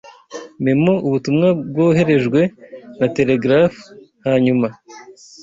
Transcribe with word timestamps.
memo 0.65 0.93
ubutumwa 1.07 1.47
bwoherejwe 1.69 2.41
na 2.99 3.07
telegraph 3.15 3.77
hanyuma 4.25 4.67